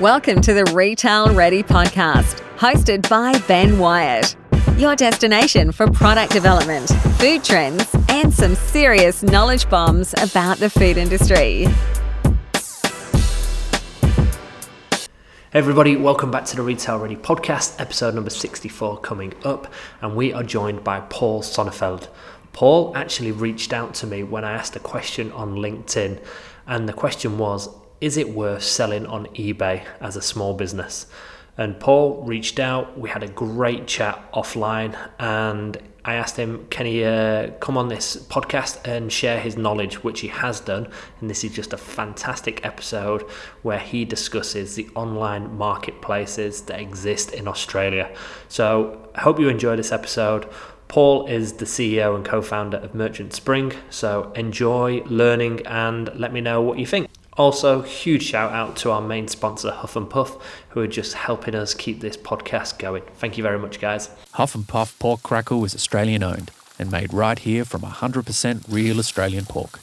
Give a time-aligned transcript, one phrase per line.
[0.00, 4.36] Welcome to the Retail Ready podcast, hosted by Ben Wyatt,
[4.78, 6.88] your destination for product development,
[7.18, 11.64] food trends, and some serious knowledge bombs about the food industry.
[15.50, 20.14] Hey everybody, welcome back to the Retail Ready podcast, episode number 64 coming up, and
[20.14, 22.06] we are joined by Paul Sonnefeld.
[22.52, 26.22] Paul actually reached out to me when I asked a question on LinkedIn,
[26.68, 27.68] and the question was
[28.00, 31.06] Is it worth selling on eBay as a small business?
[31.56, 36.86] And Paul reached out, we had a great chat offline, and I asked him, can
[36.86, 40.88] he uh, come on this podcast and share his knowledge, which he has done.
[41.20, 43.22] And this is just a fantastic episode
[43.62, 48.14] where he discusses the online marketplaces that exist in Australia.
[48.48, 50.48] So I hope you enjoy this episode.
[50.86, 53.72] Paul is the CEO and co founder of Merchant Spring.
[53.90, 57.07] So enjoy learning and let me know what you think.
[57.38, 60.36] Also, huge shout out to our main sponsor, Huff and Puff,
[60.70, 63.04] who are just helping us keep this podcast going.
[63.14, 64.10] Thank you very much, guys.
[64.32, 68.98] Huff and Puff Pork Crackle is Australian owned and made right here from 100% real
[68.98, 69.78] Australian pork.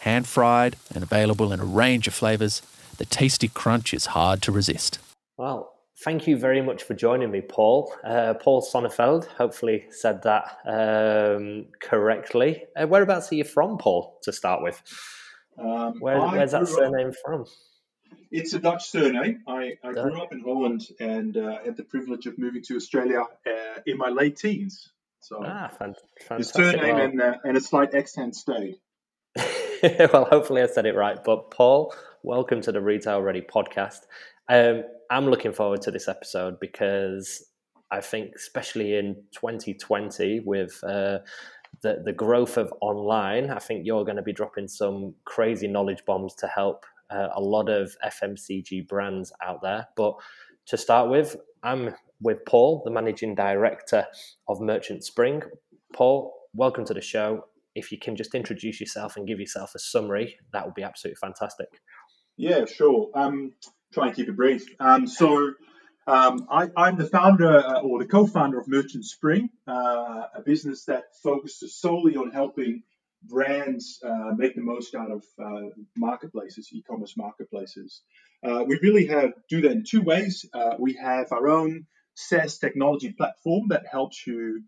[0.00, 2.62] Hand fried and available in a range of flavours,
[2.96, 4.98] the tasty crunch is hard to resist.
[5.36, 5.72] Well,
[6.04, 7.94] thank you very much for joining me, Paul.
[8.02, 12.64] Uh, Paul Sonnefeld, hopefully said that um, correctly.
[12.74, 14.82] Uh, whereabouts are you from, Paul, to start with?
[15.58, 17.44] Um, Where, where's that surname up, from?
[18.30, 19.42] It's a Dutch surname.
[19.46, 23.22] I, I grew up in Holland and uh, had the privilege of moving to Australia
[23.22, 24.90] uh, in my late teens.
[25.20, 26.38] So ah, fantastic.
[26.38, 28.76] the surname well, and, uh, and a slight accent stayed.
[30.12, 31.22] well, hopefully I said it right.
[31.22, 34.00] But Paul, welcome to the Retail Ready podcast.
[34.48, 37.44] Um, I'm looking forward to this episode because
[37.90, 41.18] I think, especially in 2020, with uh,
[41.82, 46.04] the, the growth of online, I think you're going to be dropping some crazy knowledge
[46.06, 49.88] bombs to help uh, a lot of FMCG brands out there.
[49.96, 50.14] But
[50.66, 54.06] to start with, I'm with Paul, the managing director
[54.48, 55.42] of Merchant Spring.
[55.94, 57.44] Paul, welcome to the show.
[57.74, 61.18] If you can just introduce yourself and give yourself a summary, that would be absolutely
[61.20, 61.68] fantastic.
[62.36, 63.10] Yeah, sure.
[63.14, 63.52] Um,
[63.92, 64.66] try and keep it brief.
[64.80, 65.52] Um, so,
[66.08, 70.86] um, I, am the founder uh, or the co-founder of Merchant Spring, uh, a business
[70.86, 72.82] that focuses solely on helping
[73.24, 78.00] brands uh, make the most out of uh, marketplaces, e-commerce marketplaces.
[78.42, 80.46] Uh, we really have do that in two ways.
[80.78, 84.62] We have our own SaaS technology platform that helps you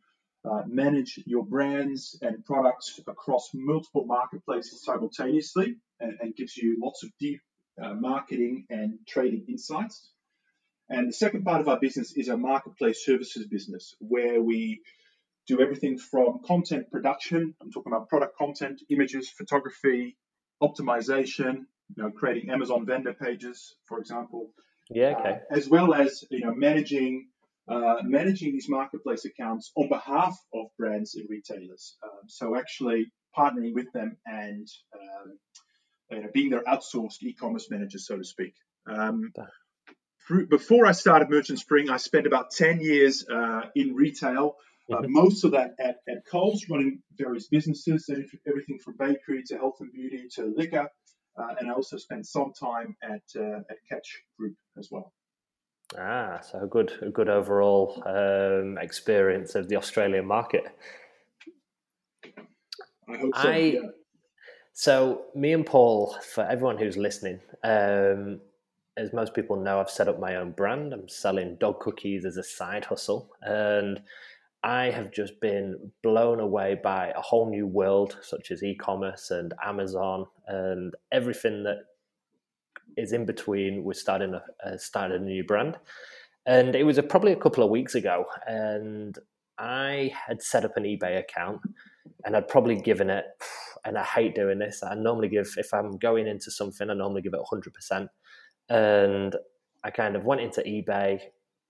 [0.67, 7.11] manage your brands and products across multiple marketplaces simultaneously, and, and gives you lots of
[7.19, 7.41] deep
[7.79, 10.11] marketing and trading insights.
[10.91, 14.83] And the second part of our business is our marketplace services business, where we
[15.47, 17.55] do everything from content production.
[17.63, 20.17] I'm talking about product content, images, photography,
[20.61, 21.65] optimization,
[21.97, 24.51] you know, creating Amazon vendor pages, for example.
[24.91, 25.39] Yeah, okay.
[25.51, 27.29] Uh, as well as you know, managing
[27.69, 31.97] uh, managing these marketplace accounts on behalf of brands and retailers.
[32.03, 35.39] Um, so actually partnering with them and um,
[36.11, 38.55] you know, being their outsourced e-commerce manager, so to speak.
[38.89, 39.33] Um,
[40.49, 44.57] before I started Merchant Spring, I spent about 10 years uh, in retail,
[44.91, 45.13] uh, mm-hmm.
[45.13, 48.11] most of that at, at Coles, running various businesses,
[48.47, 50.89] everything from bakery to health and beauty to liquor.
[51.39, 55.13] Uh, and I also spent some time at, uh, at Catch Group as well.
[55.99, 60.65] Ah, so a good, a good overall um, experience of the Australian market.
[63.09, 63.49] I hope so.
[63.49, 63.81] I, yeah.
[64.73, 68.41] So, me and Paul, for everyone who's listening, um,
[68.97, 70.93] as most people know, I've set up my own brand.
[70.93, 73.31] I'm selling dog cookies as a side hustle.
[73.43, 74.01] And
[74.63, 79.31] I have just been blown away by a whole new world, such as e commerce
[79.31, 81.79] and Amazon and everything that
[82.97, 85.79] is in between with starting a, uh, starting a new brand.
[86.47, 88.25] And it was a, probably a couple of weeks ago.
[88.47, 89.17] And
[89.59, 91.61] I had set up an eBay account
[92.25, 93.25] and I'd probably given it,
[93.85, 94.83] and I hate doing this.
[94.83, 98.09] I normally give, if I'm going into something, I normally give it 100%
[98.71, 99.37] and
[99.85, 101.21] I kind of went into eBay,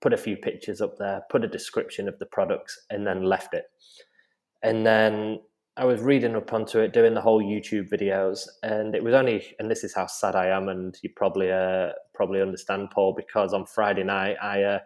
[0.01, 3.53] put a few pictures up there, put a description of the products, and then left
[3.53, 3.65] it.
[4.63, 5.39] And then
[5.77, 9.55] I was reading up onto it, doing the whole YouTube videos, and it was only,
[9.57, 13.53] and this is how sad I am, and you probably uh, probably understand, Paul, because
[13.53, 14.79] on Friday night I uh,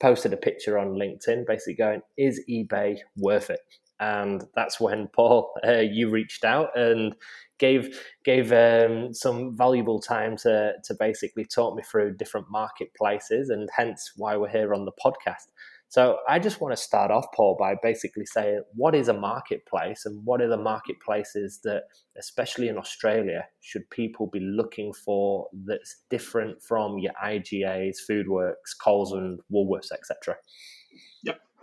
[0.00, 3.60] posted a picture on LinkedIn, basically going, "Is eBay worth it?"
[4.00, 7.14] And that's when Paul, uh, you reached out and
[7.58, 13.68] gave gave um, some valuable time to to basically talk me through different marketplaces, and
[13.76, 15.48] hence why we're here on the podcast.
[15.90, 20.06] So I just want to start off, Paul, by basically saying what is a marketplace
[20.06, 21.82] and what are the marketplaces that,
[22.16, 29.10] especially in Australia, should people be looking for that's different from your IGAs, Foodworks, Coles,
[29.10, 30.36] and Woolworths, etc.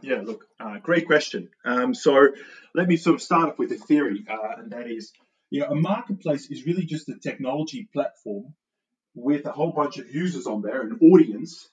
[0.02, 0.22] Yeah.
[0.24, 1.50] Look, uh, great question.
[1.66, 2.30] Um, so
[2.76, 5.12] let me sort of start off with a theory, uh, and that is,
[5.50, 8.54] you know, a marketplace is really just a technology platform
[9.16, 11.68] with a whole bunch of users on there, an audience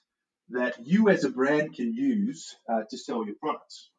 [0.49, 3.89] that you as a brand can use uh, to sell your products.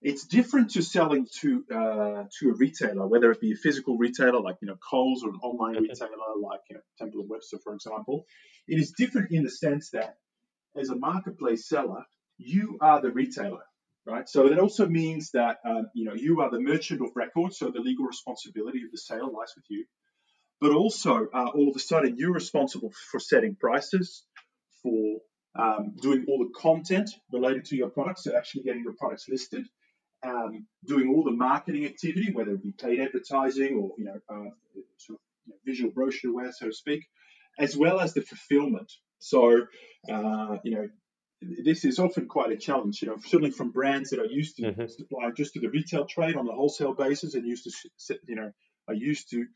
[0.00, 4.40] It's different to selling to uh, to a retailer, whether it be a physical retailer
[4.40, 5.84] like you know Coles or an online mm-hmm.
[5.84, 6.10] retailer
[6.40, 8.24] like you know, Temple and Webster, for example.
[8.68, 10.16] It is different in the sense that
[10.76, 12.04] as a marketplace seller,
[12.38, 13.64] you are the retailer,
[14.06, 14.28] right?
[14.28, 17.70] So that also means that um, you know you are the merchant of record, so
[17.70, 19.84] the legal responsibility of the sale lies with you.
[20.60, 24.24] But also, uh, all of a sudden, you're responsible for setting prices,
[24.82, 25.18] for
[25.56, 29.64] um, doing all the content related to your products, so actually getting your products listed,
[30.24, 34.50] um, doing all the marketing activity, whether it be paid advertising or you know, uh,
[34.96, 37.06] sort of you know, visual brochureware, so to speak,
[37.58, 38.90] as well as the fulfillment.
[39.20, 39.62] So,
[40.12, 40.88] uh, you know,
[41.40, 43.02] this is often quite a challenge.
[43.02, 44.86] You know, certainly from brands that are used to mm-hmm.
[44.86, 48.50] supply just to the retail trade on a wholesale basis and used to, you know,
[48.88, 49.46] are used to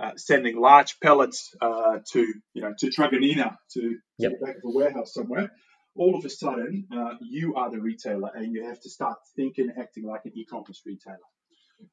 [0.00, 2.20] uh, sending large pellets uh, to
[2.54, 4.32] you know to Truganina to, yep.
[4.32, 5.52] the back of a warehouse somewhere.
[5.96, 9.70] All of a sudden, uh, you are the retailer, and you have to start thinking,
[9.78, 11.18] acting like an e-commerce retailer.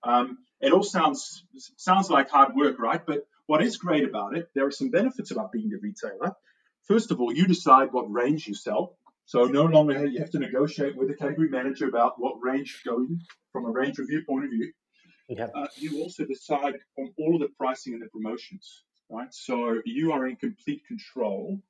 [0.04, 1.44] Um, it all sounds
[1.78, 3.04] sounds like hard work, right?
[3.06, 6.34] But what is great about it, there are some benefits about being the retailer.
[6.88, 8.98] First of all, you decide what range you sell.
[9.28, 12.90] So no longer you have to negotiate with the category manager about what range to
[12.90, 13.20] go in
[13.52, 14.72] from a range review point of view.
[15.28, 15.48] Yeah.
[15.54, 19.28] Uh, you also decide on all of the pricing and the promotions, right?
[19.34, 21.62] So you are in complete control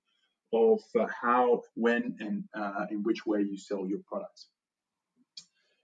[0.54, 4.50] of uh, how, when, and uh, in which way you sell your products.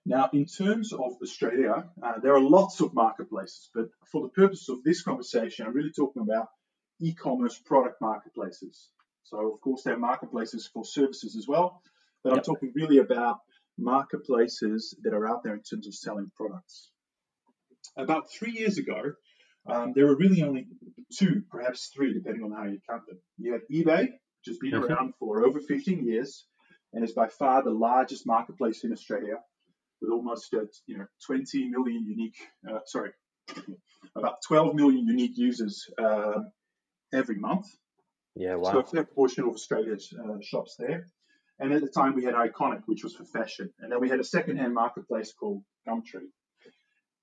[0.05, 4.69] Now, in terms of Australia, uh, there are lots of marketplaces, but for the purpose
[4.69, 6.49] of this conversation, I'm really talking about
[6.99, 8.89] e commerce product marketplaces.
[9.23, 11.81] So, of course, there are marketplaces for services as well,
[12.23, 12.37] but yep.
[12.37, 13.39] I'm talking really about
[13.77, 16.91] marketplaces that are out there in terms of selling products.
[17.97, 19.13] About three years ago,
[19.69, 20.67] um, there were really only
[21.17, 23.19] two, perhaps three, depending on how you count them.
[23.37, 24.93] You had eBay, which has been okay.
[24.93, 26.45] around for over 15 years
[26.91, 29.37] and is by far the largest marketplace in Australia,
[30.01, 32.35] with almost uh, you know 20 million unique,
[32.69, 33.11] uh, sorry,
[34.15, 36.51] about 12 million unique users um,
[37.13, 37.65] every month.
[38.35, 38.71] Yeah, wow.
[38.71, 41.07] So a fair proportion of Australia's uh, shops there.
[41.59, 44.19] And at the time, we had Iconic, which was for fashion, and then we had
[44.19, 46.31] a second-hand marketplace called Gumtree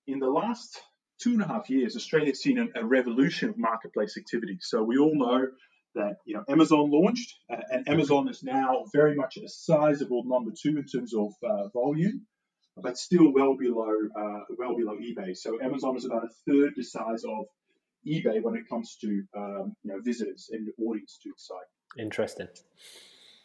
[0.06, 0.80] in the last
[1.22, 4.58] two and a half years, Australia has seen a, a revolution of marketplace activity.
[4.60, 5.46] So we all know
[5.94, 10.52] that you know Amazon launched, uh, and Amazon is now very much a sizable number
[10.60, 12.26] two in terms of uh, volume,
[12.76, 15.36] but still well below uh, well below eBay.
[15.36, 17.46] So Amazon is about a third the size of
[18.06, 21.58] eBay when it comes to um, you know visitors and audience to the site.
[21.98, 22.48] Interesting.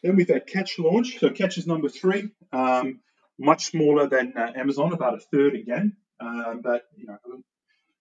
[0.03, 1.19] Then we've had Catch launch.
[1.19, 2.99] So Catch is number three, um,
[3.39, 5.97] much smaller than uh, Amazon, about a third again.
[6.19, 7.17] Um, but you know,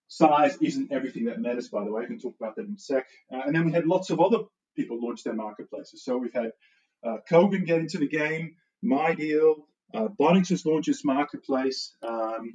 [0.09, 1.69] size isn't everything that matters.
[1.69, 3.07] By the way, we can talk about that in a sec.
[3.33, 4.39] Uh, and then we had lots of other
[4.77, 6.05] people launch their marketplaces.
[6.05, 6.53] So we've had
[7.05, 9.55] uh, Kogan get into the game, MyDeal,
[9.95, 11.95] uh, Bunnings has launched its marketplace.
[12.03, 12.53] Um,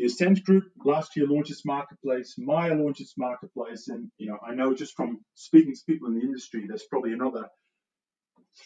[0.00, 2.36] the Ascent Group last year launched its marketplace.
[2.38, 6.14] Myer launched its marketplace, and you know I know just from speaking to people in
[6.14, 7.50] the industry, there's probably another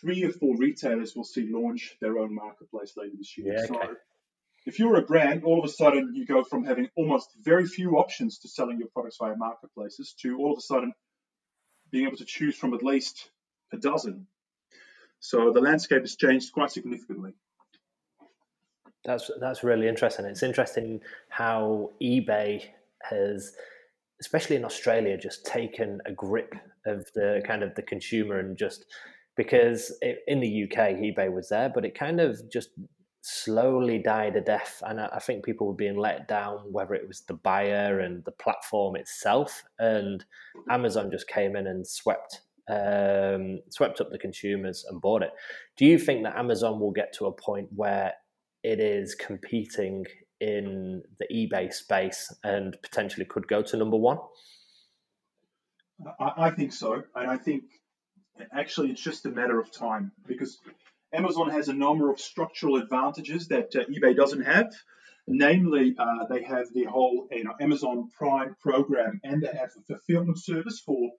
[0.00, 3.53] three or four retailers will see launch their own marketplace later this year.
[3.53, 3.86] Yeah, okay.
[3.88, 3.96] So
[4.67, 7.96] if you're a brand, all of a sudden you go from having almost very few
[7.96, 10.93] options to selling your products via marketplaces to all of a sudden
[11.91, 13.29] being able to choose from at least
[13.72, 14.29] a dozen.
[15.19, 17.32] So the landscape has changed quite significantly.
[19.05, 20.25] That's that's really interesting.
[20.25, 22.63] It's interesting how eBay
[23.03, 23.53] has,
[24.20, 26.55] especially in Australia, just taken a grip
[26.87, 28.87] of the kind of the consumer and just
[29.37, 32.70] because it, in the UK eBay was there, but it kind of just
[33.20, 34.82] slowly died a death.
[34.87, 38.25] And I, I think people were being let down, whether it was the buyer and
[38.25, 39.65] the platform itself.
[39.79, 40.25] And
[40.70, 45.32] Amazon just came in and swept um, swept up the consumers and bought it.
[45.77, 48.15] Do you think that Amazon will get to a point where
[48.64, 50.06] it is competing
[50.40, 54.18] in the eBay space and potentially could go to number one?
[56.18, 57.64] I, I think so, and I think
[58.52, 60.58] actually it's just a matter of time because
[61.12, 64.72] Amazon has a number of structural advantages that uh, eBay doesn't have.
[65.26, 69.82] Namely, uh, they have the whole you know, Amazon Prime program, and they have a
[69.86, 71.10] fulfillment service for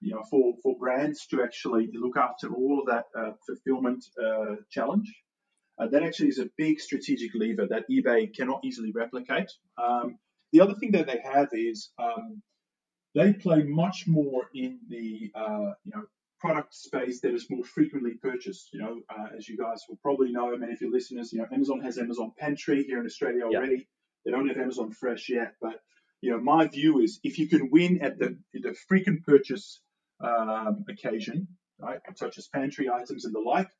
[0.00, 4.56] you know for, for brands to actually look after all of that uh, fulfillment uh,
[4.70, 5.12] challenge.
[5.78, 9.50] Uh, that actually is a big strategic lever that eBay cannot easily replicate.
[9.76, 10.18] Um,
[10.52, 12.42] the other thing that they have is um,
[13.14, 16.04] they play much more in the uh, you know
[16.40, 18.70] product space that is more frequently purchased.
[18.72, 21.46] You know, uh, as you guys will probably know, many of your listeners, you know,
[21.52, 23.76] Amazon has Amazon Pantry here in Australia already.
[23.76, 23.82] Yeah.
[24.24, 25.80] They don't have Amazon Fresh yet, but
[26.20, 29.80] you know, my view is if you can win at the the frequent purchase
[30.20, 33.70] um, occasion, right, such as pantry items and the like,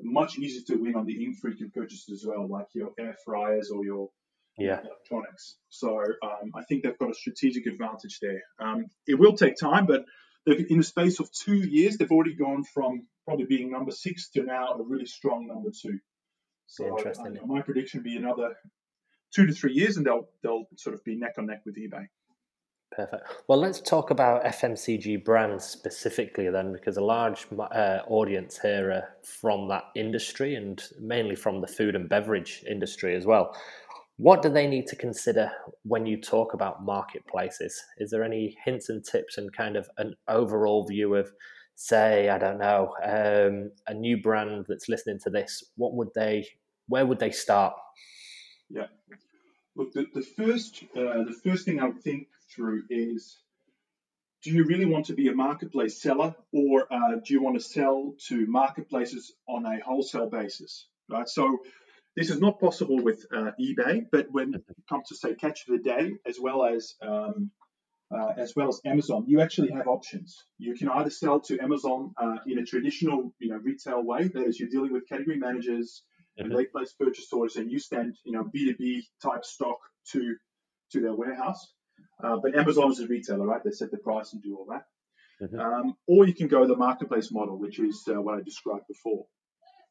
[0.00, 3.84] much easier to win on the infrequent purchases as well, like your air fryers or
[3.84, 4.10] your
[4.58, 4.80] yeah.
[4.80, 5.56] electronics.
[5.68, 8.42] So um, I think they've got a strategic advantage there.
[8.58, 10.04] Um, it will take time, but
[10.46, 14.42] in the space of two years, they've already gone from probably being number six to
[14.42, 15.98] now a really strong number two.
[16.66, 17.38] So Interesting.
[17.42, 18.54] Uh, my prediction would be another
[19.34, 22.06] two to three years, and they'll they'll sort of be neck on neck with eBay.
[22.92, 23.24] Perfect.
[23.48, 29.08] Well, let's talk about FMCG brands specifically then, because a large uh, audience here are
[29.22, 33.54] from that industry and mainly from the food and beverage industry as well.
[34.18, 35.50] What do they need to consider
[35.82, 37.82] when you talk about marketplaces?
[37.98, 41.30] Is there any hints and tips and kind of an overall view of,
[41.74, 45.62] say, I don't know, um, a new brand that's listening to this?
[45.76, 46.46] What would they,
[46.88, 47.74] where would they start?
[48.70, 48.86] Yeah.
[49.76, 53.38] Look, the, the first uh, the first thing I would think through is
[54.42, 57.64] do you really want to be a marketplace seller or uh, do you want to
[57.64, 61.28] sell to marketplaces on a wholesale basis right?
[61.28, 61.58] So
[62.14, 65.76] this is not possible with uh, ebay but when it comes to say catch of
[65.76, 67.50] the day as well as um,
[68.14, 70.44] uh, as well as amazon you actually have options.
[70.58, 74.46] You can either sell to amazon uh, in a traditional you know retail way that
[74.46, 76.02] is you're dealing with category managers
[76.38, 76.56] and mm-hmm.
[76.56, 79.78] they place purchase orders and you send you know b2b type stock
[80.12, 80.36] to
[80.92, 81.72] to their warehouse
[82.22, 83.62] uh, but Amazon is a retailer, right?
[83.62, 84.84] They set the price and do all that.
[85.42, 85.60] Mm-hmm.
[85.60, 89.26] Um, or you can go the marketplace model, which is uh, what I described before.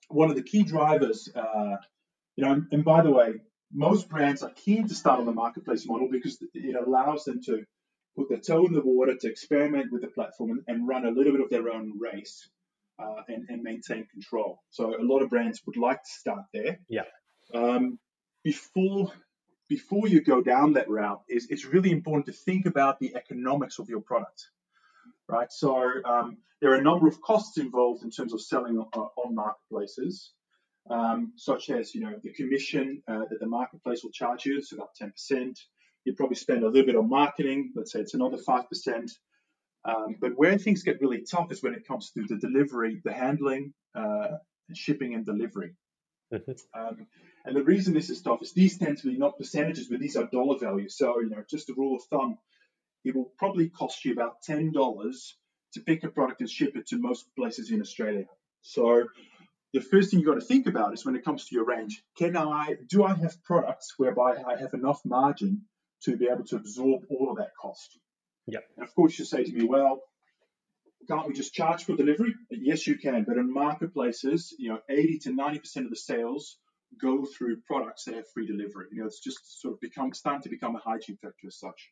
[0.09, 1.77] One of the key drivers, uh,
[2.35, 3.33] you know, and by the way,
[3.73, 7.63] most brands are keen to start on the marketplace model because it allows them to
[8.15, 11.11] put their toe in the water, to experiment with the platform and, and run a
[11.11, 12.49] little bit of their own race
[12.99, 14.59] uh, and, and, maintain control.
[14.69, 16.79] So a lot of brands would like to start there.
[16.87, 17.03] Yeah.
[17.53, 17.99] Um,
[18.43, 19.11] before
[19.67, 23.79] before you go down that route, is it's really important to think about the economics
[23.79, 24.49] of your product,
[25.27, 25.51] right?
[25.51, 29.35] So um, there are a number of costs involved in terms of selling on, on
[29.35, 30.33] marketplaces,
[30.89, 34.71] um, such as you know the commission uh, that the marketplace will charge you, it's
[34.71, 35.59] about ten percent.
[36.03, 39.11] You probably spend a little bit on marketing, let's say it's another five percent.
[39.85, 43.13] Um, but where things get really tough is when it comes to the delivery, the
[43.13, 44.37] handling, uh,
[44.73, 45.75] shipping and delivery.
[46.73, 47.07] Um,
[47.45, 50.15] and the reason this is tough is these tend to be not percentages, but these
[50.15, 50.97] are dollar values.
[50.97, 52.37] So, you know, just a rule of thumb,
[53.03, 54.73] it will probably cost you about $10
[55.73, 58.25] to pick a product and ship it to most places in Australia.
[58.61, 59.07] So,
[59.73, 62.01] the first thing you've got to think about is when it comes to your range,
[62.17, 65.63] can I, do I have products whereby I have enough margin
[66.03, 67.99] to be able to absorb all of that cost?
[68.47, 68.59] Yeah.
[68.77, 70.01] And of course, you say to me, well,
[71.07, 72.33] can't we just charge for delivery?
[72.49, 73.23] Yes, you can.
[73.23, 76.57] But in marketplaces, you know, 80 to 90% of the sales
[77.01, 78.87] go through products that have free delivery.
[78.91, 81.91] You know, it's just sort of become starting to become a hygiene factor as such.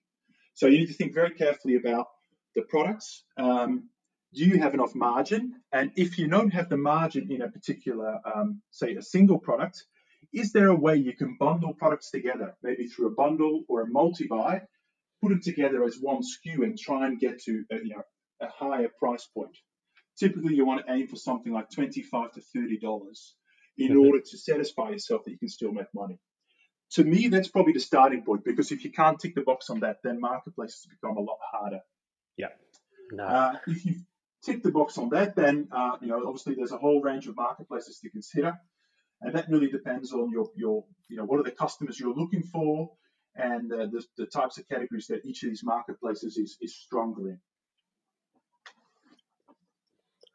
[0.53, 2.07] So you need to think very carefully about
[2.55, 3.23] the products.
[3.37, 3.89] Um,
[4.33, 5.61] do you have enough margin?
[5.71, 9.83] And if you don't have the margin in a particular, um, say, a single product,
[10.33, 13.87] is there a way you can bundle products together, maybe through a bundle or a
[13.87, 14.61] multi-buy,
[15.21, 18.01] put it together as one SKU and try and get to a, you know
[18.43, 19.57] a higher price point?
[20.19, 23.35] Typically, you want to aim for something like 25 to thirty dollars
[23.77, 23.99] in mm-hmm.
[23.99, 26.19] order to satisfy yourself that you can still make money.
[26.91, 29.79] To me, that's probably the starting point because if you can't tick the box on
[29.79, 31.79] that, then marketplaces become a lot harder.
[32.37, 32.49] Yeah.
[33.11, 33.23] No.
[33.23, 33.95] Uh, if you
[34.43, 37.35] tick the box on that, then uh, you know obviously there's a whole range of
[37.35, 38.59] marketplaces to consider,
[39.21, 42.43] and that really depends on your your you know what are the customers you're looking
[42.43, 42.91] for
[43.35, 47.29] and uh, the, the types of categories that each of these marketplaces is, is stronger
[47.29, 47.39] in.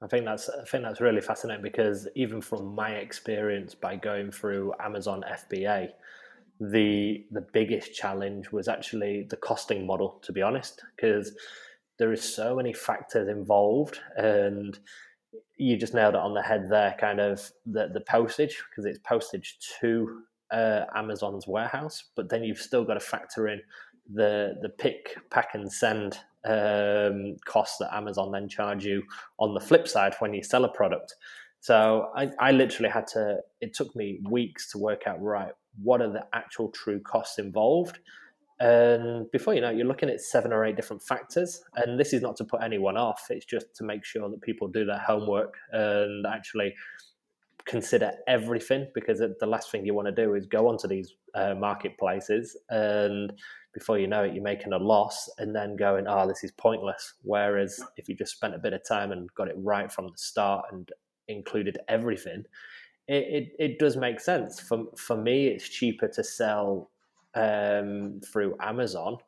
[0.01, 4.31] I think that's I think that's really fascinating because even from my experience by going
[4.31, 5.89] through Amazon FBA,
[6.61, 10.21] the the biggest challenge was actually the costing model.
[10.23, 11.33] To be honest, because
[11.99, 14.79] there is so many factors involved, and
[15.57, 16.95] you just nailed it on the head there.
[17.01, 22.61] Kind of the the postage because it's postage to uh, Amazon's warehouse, but then you've
[22.61, 23.61] still got to factor in
[24.13, 29.03] the the pick, pack, and send um, costs that Amazon then charge you
[29.39, 31.15] on the flip side when you sell a product.
[31.61, 33.39] So I, I literally had to.
[33.61, 37.99] It took me weeks to work out right what are the actual true costs involved.
[38.61, 41.63] And before you know, it, you're looking at seven or eight different factors.
[41.77, 44.67] And this is not to put anyone off; it's just to make sure that people
[44.67, 46.75] do their homework and actually
[47.69, 51.55] consider everything because the last thing you want to do is go onto these uh,
[51.55, 53.33] marketplaces and
[53.75, 57.15] before you know it, you're making a loss and then going, oh, this is pointless.
[57.23, 60.17] Whereas if you just spent a bit of time and got it right from the
[60.17, 60.89] start and
[61.29, 62.45] included everything,
[63.07, 64.59] it, it, it does make sense.
[64.59, 66.91] For, for me, it's cheaper to sell
[67.35, 69.19] um, through Amazon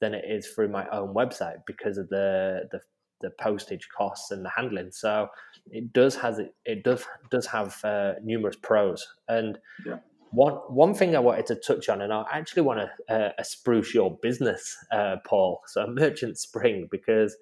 [0.00, 2.80] than it is through my own website because of the, the
[3.20, 4.90] the postage costs and the handling.
[4.90, 5.28] So
[5.70, 9.06] it does has it, it does does have uh, numerous pros.
[9.28, 9.98] And yeah.
[10.30, 13.94] one one thing I wanted to touch on, and I actually want to uh, spruce
[13.94, 15.60] your business, uh, Paul.
[15.68, 17.36] So Merchant Spring, because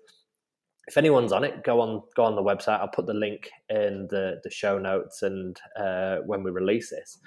[0.87, 2.80] if anyone's on it, go on go on the website.
[2.80, 7.18] I'll put the link in the the show notes and uh, when we release this.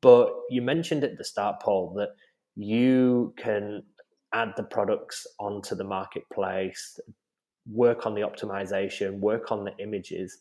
[0.00, 2.10] But you mentioned at the start, Paul, that
[2.56, 3.84] you can
[4.34, 6.98] add the products onto the marketplace
[7.70, 10.38] work on the optimization, work on the images.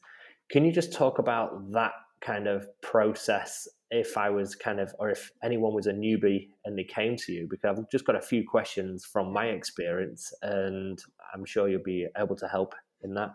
[0.50, 5.10] Can you just talk about that kind of process if I was kind of, or
[5.10, 7.48] if anyone was a newbie and they came to you?
[7.50, 11.00] Because I've just got a few questions from my experience and
[11.34, 12.74] I'm sure you'll be able to help
[13.04, 13.32] in that.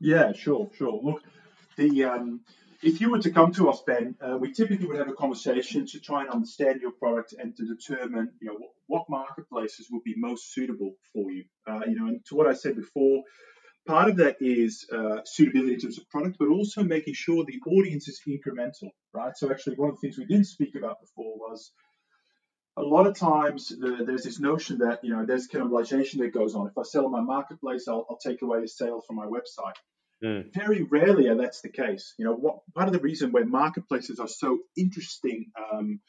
[0.00, 1.00] Yeah, sure, sure.
[1.02, 1.22] Look,
[1.76, 2.40] the um,
[2.82, 5.86] if you were to come to us, Ben, uh, we typically would have a conversation
[5.86, 10.02] to try and understand your product and to determine, you know, what, what marketplaces would
[10.02, 11.44] be most suitable for you.
[11.68, 13.22] Uh, you know, and to what I said before,
[13.86, 17.60] part of that is uh, suitability in terms of product, but also making sure the
[17.70, 19.36] audience is incremental, right?
[19.36, 21.72] So actually, one of the things we didn't speak about before was
[22.76, 26.54] a lot of times the, there's this notion that you know there's cannibalization that goes
[26.54, 26.66] on.
[26.68, 29.74] If I sell on my marketplace, I'll, I'll take away a sale from my website.
[30.22, 30.52] Mm.
[30.52, 32.14] Very rarely are that's the case.
[32.18, 36.00] You know, what, part of the reason where marketplaces are so interesting, um,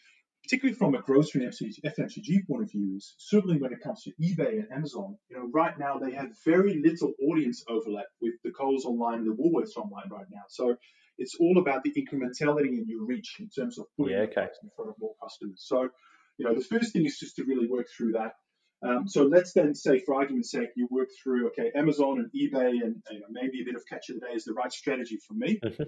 [0.44, 4.12] particularly from a grocery and FMCG point of view, is certainly when it comes to
[4.22, 5.18] eBay and Amazon.
[5.30, 9.28] You know, right now they have very little audience overlap with the Coles online and
[9.28, 10.44] the Woolworths online right now.
[10.50, 10.76] So
[11.18, 14.48] it's all about the incrementality in your reach in terms of putting yeah, okay.
[14.64, 15.64] in front of more customers.
[15.66, 15.90] So,
[16.38, 18.34] you know, the first thing is just to really work through that.
[18.84, 22.84] Um, so let's then say, for argument's sake, you work through okay, Amazon and eBay,
[22.84, 25.18] and you know, maybe a bit of catch of the day is the right strategy
[25.18, 25.60] for me.
[25.64, 25.84] Mm-hmm.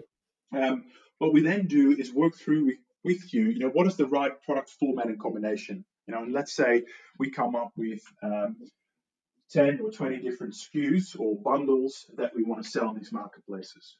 [0.55, 0.83] Um,
[1.17, 3.45] what we then do is work through with, with, you.
[3.45, 5.83] You know, what is the right product format and combination?
[6.05, 6.83] You know, and let's say
[7.17, 8.57] we come up with um,
[9.51, 13.95] 10 or 20 different SKUs or bundles that we want to sell on these marketplaces.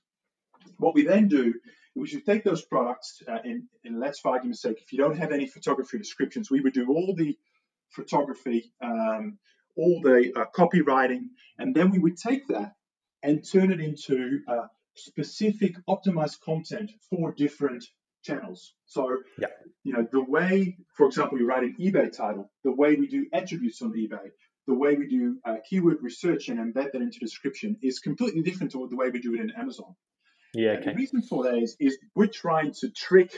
[0.78, 1.54] What we then do is
[1.96, 5.18] we should take those products uh, and, and let's for argument's sake, if you don't
[5.18, 7.38] have any photography descriptions, we would do all the
[7.94, 9.38] photography, um,
[9.78, 12.74] all the uh, copywriting, and then we would take that
[13.24, 17.84] and turn it into uh, specific optimized content for different
[18.24, 18.74] channels.
[18.86, 19.48] So, yeah.
[19.84, 23.28] you know, the way, for example, we write an eBay title, the way we do
[23.34, 24.30] attributes on eBay,
[24.68, 28.72] the way we do uh, keyword research and embed that into description is completely different
[28.74, 29.96] to the way we do it in Amazon.
[30.54, 30.72] Yeah.
[30.74, 30.92] Okay.
[30.92, 33.34] the reason for that is, is we're trying to trick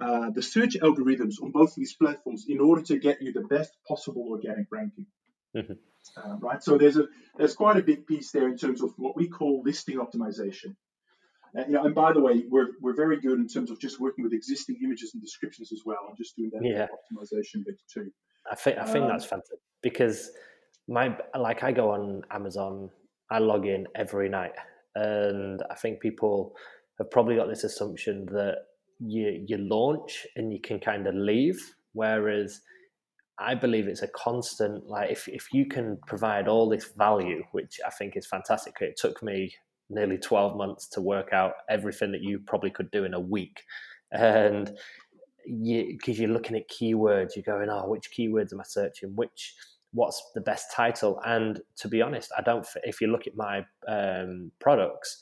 [0.00, 3.72] uh, the search algorithms on both these platforms in order to get you the best
[3.86, 5.06] possible organic ranking.
[5.56, 5.72] Mm-hmm.
[6.16, 6.62] Uh, right.
[6.62, 7.06] So there's a
[7.36, 10.76] there's quite a big piece there in terms of what we call listing optimization.
[11.54, 13.98] And, you know, and by the way, we're, we're very good in terms of just
[13.98, 16.86] working with existing images and descriptions as well, and just doing that yeah.
[16.86, 18.10] optimization bit too.
[18.50, 20.30] I think I think um, that's fantastic because
[20.88, 22.90] my like I go on Amazon,
[23.30, 24.52] I log in every night,
[24.94, 26.54] and I think people
[26.98, 28.56] have probably got this assumption that
[29.00, 31.74] you you launch and you can kind of leave.
[31.92, 32.60] Whereas
[33.38, 34.86] I believe it's a constant.
[34.88, 38.76] Like if if you can provide all this value, which I think is fantastic.
[38.80, 39.54] It took me
[39.90, 43.62] nearly twelve months to work out everything that you probably could do in a week,
[44.12, 44.76] and
[45.44, 49.12] because you, are looking at keywords, you're going, oh, which keywords am I searching?
[49.14, 49.54] Which
[49.92, 51.20] what's the best title?
[51.24, 52.66] And to be honest, I don't.
[52.84, 55.18] If you look at my um, products,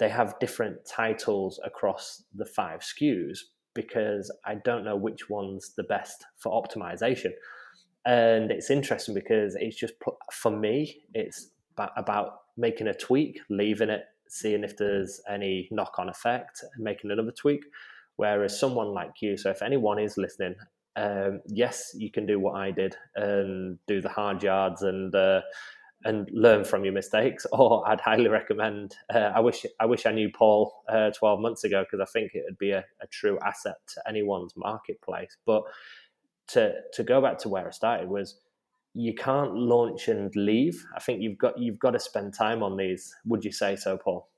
[0.00, 3.38] they have different titles across the five SKUs
[3.74, 7.30] because I don't know which one's the best for optimization.
[8.06, 9.94] And it's interesting because it's just
[10.32, 16.08] for me, it's about making a tweak, leaving it, seeing if there's any knock on
[16.08, 17.62] effect, and making another tweak.
[18.16, 20.54] Whereas someone like you, so if anyone is listening,
[20.96, 25.42] um, yes, you can do what I did and do the hard yards and uh,
[26.04, 27.46] and learn from your mistakes.
[27.52, 28.96] Or I'd highly recommend.
[29.12, 32.32] Uh, I wish I wish I knew Paul uh, twelve months ago because I think
[32.34, 35.36] it would be a, a, true asset to anyone's marketplace.
[35.46, 35.62] But
[36.48, 38.38] to to go back to where I started was
[38.94, 40.84] you can't launch and leave.
[40.96, 43.14] I think you've got you've got to spend time on these.
[43.26, 44.28] Would you say so, Paul?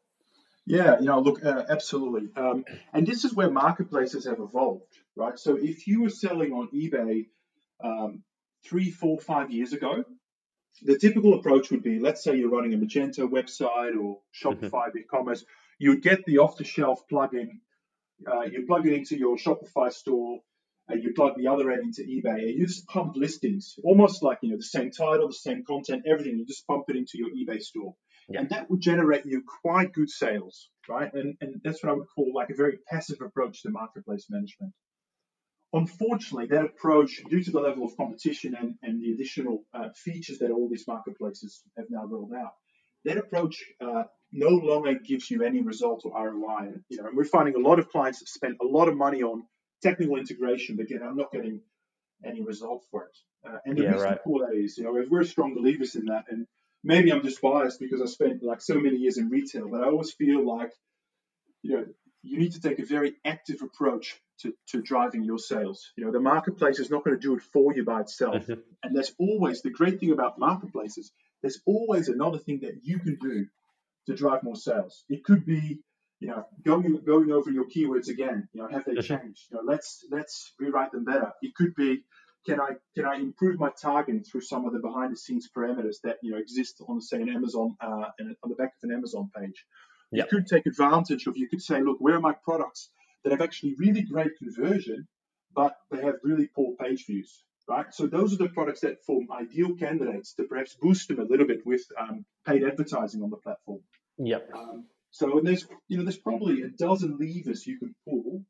[0.65, 2.29] Yeah, you know, look, uh, absolutely.
[2.37, 5.37] Um, and this is where marketplaces have evolved, right?
[5.37, 7.27] So if you were selling on eBay
[7.83, 8.23] um,
[8.65, 10.05] three, four, five years ago,
[10.81, 14.99] the typical approach would be let's say you're running a Magento website or Shopify mm-hmm.
[14.99, 15.45] e-commerce,
[15.79, 17.59] you get the off-the-shelf plugin,
[18.27, 20.41] uh, you plug it into your Shopify store,
[20.89, 24.39] and you plug the other end into eBay, and you just pump listings, almost like
[24.43, 26.39] you know the same title, the same content, everything.
[26.39, 27.95] You just pump it into your eBay store,
[28.29, 28.41] yeah.
[28.41, 31.13] and that would generate you quite good sales, right?
[31.13, 34.73] And and that's what I would call like a very passive approach to marketplace management.
[35.75, 40.39] Unfortunately, that approach, due to the level of competition and, and the additional uh, features
[40.39, 42.53] that all these marketplaces have now rolled out,
[43.05, 46.73] that approach uh, no longer gives you any result or ROI.
[46.89, 49.23] You know, and we're finding a lot of clients have spent a lot of money
[49.23, 49.45] on
[49.83, 51.61] technical integration, but again, I'm not getting
[52.25, 53.17] any result for it.
[53.49, 54.19] Uh, and the yeah, reason right.
[54.25, 56.27] for that is, you know, we're strong believers in that.
[56.29, 56.47] And
[56.85, 59.87] maybe I'm just biased because I spent like so many years in retail, but I
[59.87, 60.71] always feel like,
[61.63, 61.87] you know,
[62.23, 65.93] you need to take a very active approach to, to driving your sales.
[65.97, 68.43] You know, the marketplace is not going to do it for you by itself.
[68.43, 68.61] Mm-hmm.
[68.83, 73.17] And there's always the great thing about marketplaces, there's always another thing that you can
[73.17, 73.47] do
[74.07, 75.05] to drive more sales.
[75.09, 75.81] It could be,
[76.21, 78.49] you know, going going over your keywords again.
[78.53, 79.17] You know, have they mm-hmm.
[79.17, 79.43] changed?
[79.51, 81.33] You know, let's let's rewrite them better.
[81.43, 82.03] It could be,
[82.47, 85.97] can I can I improve my targeting through some of the behind the scenes parameters
[86.05, 89.31] that you know exist on say an Amazon uh, on the back of an Amazon
[89.37, 89.65] page.
[90.13, 90.27] Yep.
[90.31, 92.91] You could take advantage of, you could say, look, where are my products
[93.25, 95.07] that have actually really great conversion,
[95.55, 97.93] but they have really poor page views, right?
[97.93, 101.47] So those are the products that form ideal candidates to perhaps boost them a little
[101.47, 103.81] bit with um, paid advertising on the platform.
[104.19, 104.51] Yep.
[104.55, 108.43] Um, so and there's you know there's probably a dozen levers you can pull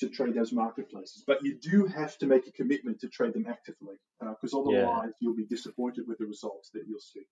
[0.00, 3.46] to trade those marketplaces, but you do have to make a commitment to trade them
[3.48, 5.10] actively because uh, otherwise yeah.
[5.20, 7.22] you'll be disappointed with the results that you'll see.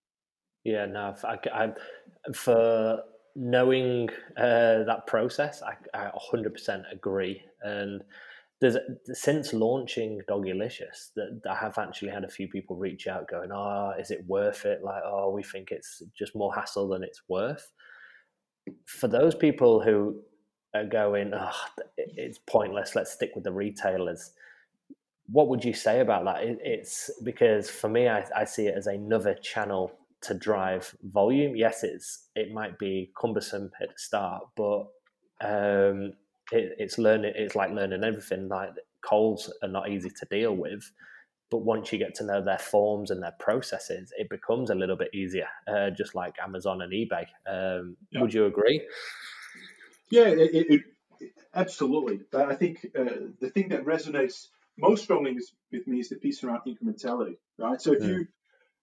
[0.64, 3.02] Yeah, no, I, I, for
[3.34, 7.42] knowing uh, that process, I, I 100% agree.
[7.62, 8.02] And
[8.62, 13.50] there's since launching Doggylicious that I have actually had a few people reach out going,
[13.52, 17.22] "Oh, is it worth it?" Like, "Oh, we think it's just more hassle than it's
[17.28, 17.72] worth."
[18.86, 20.22] For those people who
[20.74, 21.50] are going, "Oh,
[21.96, 22.94] it's pointless.
[22.94, 24.30] Let's stick with the retailers."
[25.26, 26.42] What would you say about that?
[26.42, 29.90] It's because for me, I, I see it as another channel
[30.22, 31.56] to drive volume.
[31.56, 34.86] Yes, it's it might be cumbersome at the start, but
[35.40, 36.12] um,
[36.52, 37.32] it, it's learning.
[37.36, 38.48] It's like learning everything.
[38.48, 38.70] Like
[39.02, 40.90] Coles are not easy to deal with,
[41.50, 44.96] but once you get to know their forms and their processes, it becomes a little
[44.96, 45.48] bit easier.
[45.66, 47.26] Uh, just like Amazon and eBay.
[47.46, 48.20] Um, yeah.
[48.20, 48.86] Would you agree?
[50.10, 50.82] Yeah, it,
[51.20, 52.20] it, absolutely.
[52.30, 53.04] But I think uh,
[53.40, 55.36] the thing that resonates most strongly
[55.70, 57.36] with me is the piece around incrementality.
[57.58, 57.80] Right.
[57.80, 58.08] So if mm.
[58.08, 58.26] you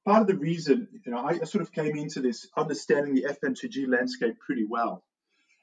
[0.05, 3.87] part of the reason, you know, I sort of came into this understanding the FMCG
[3.87, 5.03] landscape pretty well.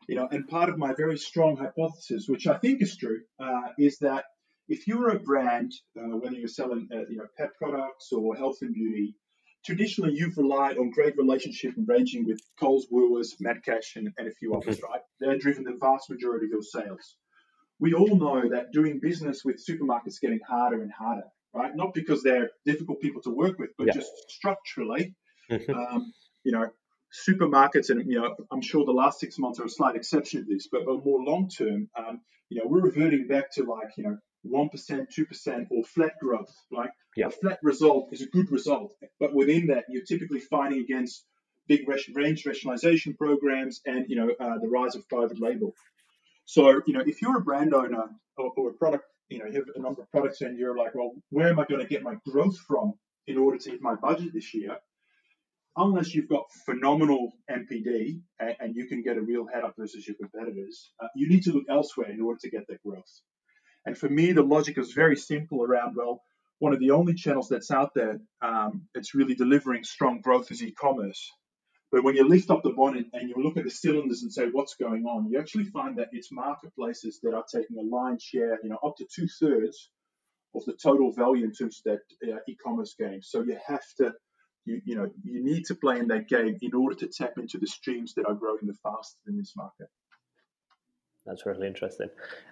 [0.09, 3.72] You know, and part of my very strong hypothesis, which I think is true, uh,
[3.77, 4.25] is that
[4.68, 8.59] if you're a brand, uh, whether you're selling, uh, you know, pet products or health
[8.62, 9.16] and beauty,
[9.64, 14.33] traditionally you've relied on great relationship and ranging with Coles, Woolworths, Metcash, and, and a
[14.33, 15.01] few others, right?
[15.18, 17.16] They're driven the vast majority of your sales.
[17.81, 21.75] We all know that doing business with supermarkets is getting harder and harder right?
[21.75, 23.95] Not because they're difficult people to work with, but yeah.
[23.95, 25.14] just structurally,
[25.51, 25.73] mm-hmm.
[25.73, 26.12] um,
[26.45, 26.69] you know,
[27.27, 30.55] supermarkets, and you know, I'm sure the last six months are a slight exception to
[30.55, 34.05] this, but, but more long term, um, you know, we're reverting back to like you
[34.05, 36.55] know one percent, two percent, or flat growth.
[36.71, 37.27] Like yeah.
[37.27, 41.25] a flat result is a good result, but within that, you're typically fighting against
[41.69, 45.75] big range rationalization programs and you know uh, the rise of private label.
[46.45, 48.05] So you know, if you're a brand owner
[48.37, 50.95] or, or a product you know, you have a number of products and you're like,
[50.95, 52.95] well, where am I going to get my growth from
[53.27, 54.77] in order to hit my budget this year?
[55.77, 60.07] Unless you've got phenomenal NPD and, and you can get a real head up versus
[60.07, 63.21] your competitors, uh, you need to look elsewhere in order to get that growth.
[63.85, 66.23] And for me, the logic is very simple around, well,
[66.59, 70.62] one of the only channels that's out there um, that's really delivering strong growth is
[70.62, 71.31] e-commerce.
[71.92, 74.46] But when you lift up the bonnet and you look at the cylinders and say
[74.51, 78.59] what's going on, you actually find that it's marketplaces that are taking a lion's share,
[78.62, 79.90] you know, up to two thirds
[80.55, 83.22] of the total value in terms of that uh, e-commerce game.
[83.22, 84.14] So you have to,
[84.64, 87.59] you, you know, you need to play in that game in order to tap into
[87.59, 89.88] the streams that are growing the fastest in this market.
[91.27, 92.09] That's really interesting,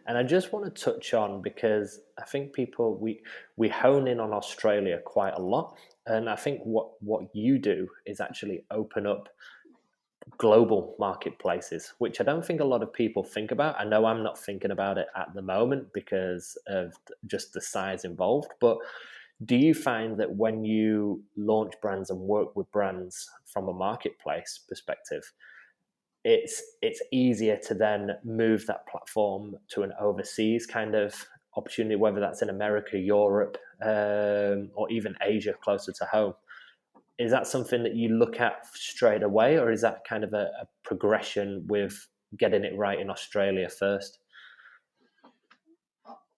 [0.07, 3.23] and I just want to touch on because I think people we
[3.57, 7.89] we hone in on Australia quite a lot, and I think what what you do
[8.05, 9.29] is actually open up
[10.39, 13.79] global marketplaces, which I don't think a lot of people think about.
[13.79, 16.95] I know I'm not thinking about it at the moment because of
[17.27, 18.79] just the size involved, but
[19.45, 24.61] do you find that when you launch brands and work with brands from a marketplace
[24.69, 25.33] perspective,
[26.25, 31.15] it's it's easier to then move that platform to an overseas kind of
[31.57, 36.35] opportunity, whether that's in America, Europe, um, or even Asia closer to home.
[37.19, 40.51] is that something that you look at straight away, or is that kind of a,
[40.63, 44.19] a progression with getting it right in Australia first?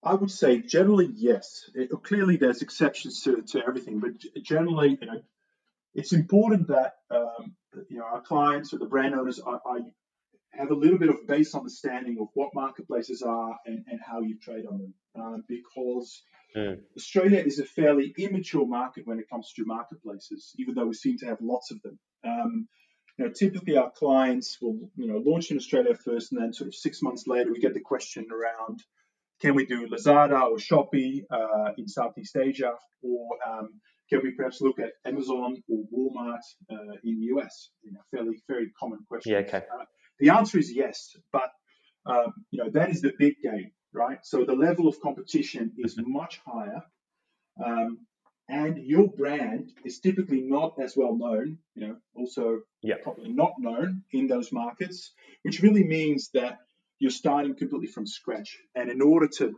[0.03, 1.71] I would say generally yes.
[1.75, 5.23] It, clearly, there's exceptions to, to everything, but generally, you know,
[5.95, 7.57] it's important that um,
[7.89, 9.79] you know our clients or the brand owners are, are,
[10.53, 14.39] have a little bit of base understanding of what marketplaces are and, and how you
[14.39, 16.23] trade on them, uh, because
[16.57, 16.79] mm.
[16.97, 21.19] Australia is a fairly immature market when it comes to marketplaces, even though we seem
[21.19, 21.99] to have lots of them.
[22.25, 22.69] Um,
[23.19, 26.69] you know, typically our clients will, you know, launch in Australia first, and then sort
[26.69, 28.83] of six months later, we get the question around,
[29.41, 34.61] can we do Lazada or Shopee uh, in Southeast Asia, or um, can we perhaps
[34.61, 36.41] look at Amazon or Walmart
[36.71, 37.71] uh, in the US?
[37.83, 39.33] You know, fairly, very common question.
[39.33, 39.59] Yeah, okay.
[39.59, 39.85] Uh,
[40.19, 41.51] the answer is yes, but
[42.07, 44.19] um, you know that is the big game, right?
[44.23, 46.13] So the level of competition is mm-hmm.
[46.13, 46.83] much higher.
[47.65, 48.07] Um,
[48.49, 53.03] and your brand is typically not as well known, you know, also yep.
[53.03, 56.59] probably not known in those markets, which really means that
[57.01, 58.57] you're starting completely from scratch.
[58.75, 59.57] And in order to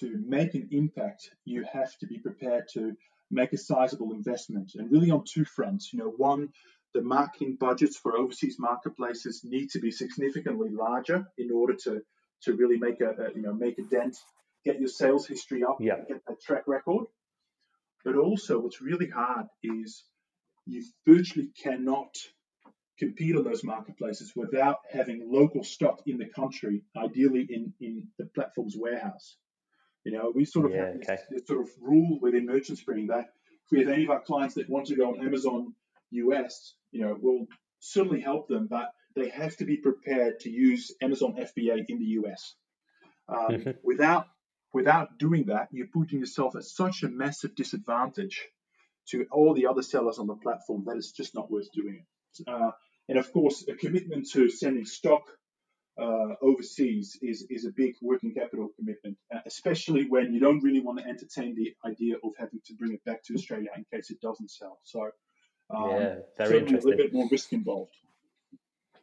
[0.00, 2.94] to make an impact, you have to be prepared to
[3.30, 5.92] make a sizable investment, and really on two fronts.
[5.92, 6.50] You know, one,
[6.94, 12.02] the marketing budgets for overseas marketplaces need to be significantly larger in order to
[12.42, 14.16] to really make a, a you know make a dent,
[14.64, 15.96] get your sales history up, yeah.
[16.08, 17.06] get that track record.
[18.04, 20.04] But also, what's really hard is
[20.66, 22.14] you virtually cannot
[22.98, 28.26] compete on those marketplaces without having local stock in the country, ideally in, in the
[28.26, 29.36] platform's warehouse.
[30.08, 31.16] You know, we sort of yeah, have okay.
[31.16, 33.26] this, this, sort of rule within Merchant Spring that
[33.66, 35.74] if we have any of our clients that want to go on Amazon
[36.12, 37.46] US, you know, we'll
[37.80, 42.06] certainly help them, but they have to be prepared to use Amazon FBA in the
[42.20, 42.54] US.
[43.28, 43.70] Um, mm-hmm.
[43.84, 44.26] Without
[44.72, 48.46] Without doing that, you're putting yourself at such a massive disadvantage
[49.08, 52.48] to all the other sellers on the platform that it's just not worth doing it.
[52.48, 52.72] Uh,
[53.08, 55.22] and of course, a commitment to sending stock
[55.98, 60.80] uh, overseas is, is a big working capital commitment, uh, especially when you don't really
[60.80, 64.10] want to entertain the idea of having to bring it back to Australia in case
[64.10, 64.78] it doesn't sell.
[64.84, 65.10] So,
[65.74, 66.92] um, yeah, very interesting.
[66.92, 67.94] A little bit more risk involved.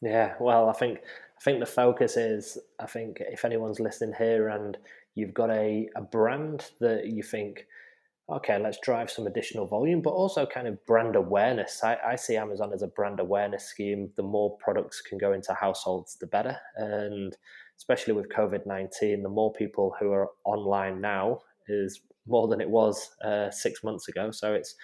[0.01, 0.99] Yeah, well, I think
[1.37, 4.77] I think the focus is I think if anyone's listening here and
[5.15, 7.65] you've got a, a brand that you think,
[8.29, 11.83] okay, let's drive some additional volume, but also kind of brand awareness.
[11.83, 14.09] I, I see Amazon as a brand awareness scheme.
[14.17, 16.57] The more products can go into households, the better.
[16.75, 17.35] And
[17.77, 22.69] especially with COVID 19, the more people who are online now is more than it
[22.69, 24.31] was uh, six months ago.
[24.31, 24.75] So it's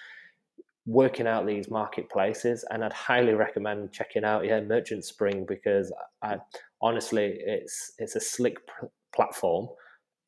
[0.86, 6.38] working out these marketplaces and I'd highly recommend checking out yeah Merchant Spring because I
[6.80, 9.68] honestly it's it's a slick pr- platform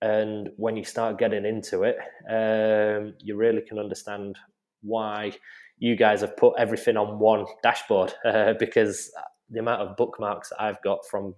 [0.02, 1.96] and when you start getting into it,
[2.28, 4.36] um, you really can understand
[4.82, 5.32] why
[5.78, 9.10] you guys have put everything on one dashboard uh, because
[9.50, 11.34] the amount of bookmarks I've got from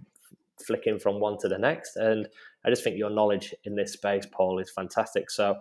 [0.65, 1.97] flicking from one to the next.
[1.97, 2.29] And
[2.65, 5.31] I just think your knowledge in this space, Paul, is fantastic.
[5.31, 5.57] So,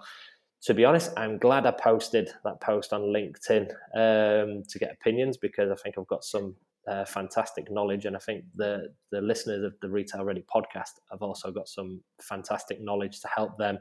[0.64, 5.38] to be honest, I'm glad I posted that post on LinkedIn um, to get opinions
[5.38, 6.56] because I think I've got some
[6.88, 11.22] uh, fantastic knowledge, and I think the the listeners of the Retail Ready podcast have
[11.22, 13.80] also got some fantastic knowledge to help them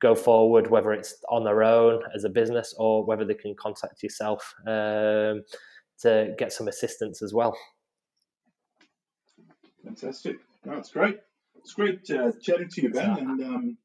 [0.00, 4.02] go forward, whether it's on their own as a business or whether they can contact
[4.02, 5.42] yourself um,
[6.00, 7.56] to get some assistance as well.
[9.84, 10.36] Fantastic!
[10.64, 11.18] That's great.
[11.56, 13.78] It's great uh, chatting to you, Ben, and um,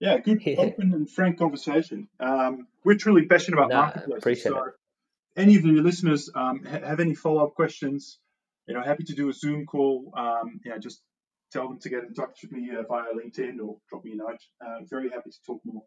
[0.00, 2.08] yeah, good open and frank conversation.
[2.18, 4.22] Um, we're truly passionate about no, marketplaces.
[4.22, 4.74] Appreciate so it
[5.36, 8.18] any of your listeners um, ha- have any follow up questions,
[8.66, 10.12] you know, happy to do a Zoom call.
[10.16, 11.02] Um, yeah, just
[11.52, 14.16] tell them to get in touch with me uh, via LinkedIn or drop me a
[14.16, 14.38] note.
[14.64, 15.82] Uh, very happy to talk more.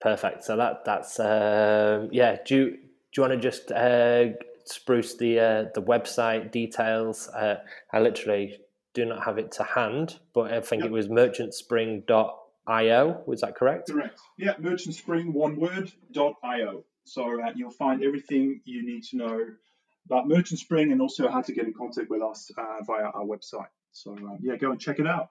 [0.00, 0.44] Perfect.
[0.44, 2.38] So that that's um, yeah.
[2.44, 2.76] Do you, do
[3.16, 4.30] you want to just uh,
[4.64, 7.28] spruce the uh, the website details?
[7.28, 7.60] Uh,
[7.92, 8.58] I literally
[8.94, 10.90] do not have it to hand, but I think yep.
[10.90, 13.22] it was merchantspring.io.
[13.26, 13.90] Was that correct?
[13.90, 14.18] Correct.
[14.36, 16.84] Yeah, merchantspring one word dot io.
[17.04, 19.40] So uh, you'll find everything you need to know
[20.06, 23.24] about Merchant Spring and also how to get in contact with us uh, via our
[23.24, 23.68] website.
[23.92, 25.30] So uh, yeah, go and check it out.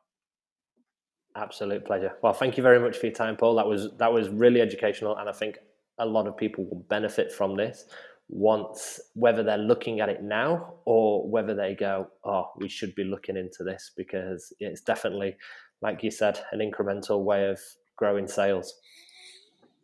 [1.36, 2.14] Absolute pleasure.
[2.22, 3.56] Well, thank you very much for your time, Paul.
[3.56, 5.58] That was that was really educational, and I think
[5.98, 7.86] a lot of people will benefit from this
[8.28, 13.06] once, whether they're looking at it now or whether they go, "Oh, we should be
[13.06, 15.38] looking into this," because it's definitely,
[15.82, 17.60] like you said, an incremental way of
[17.96, 18.80] growing sales.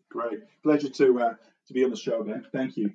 [0.09, 1.33] Great, pleasure to uh,
[1.67, 2.45] to be on the show, man.
[2.51, 2.91] Thank you.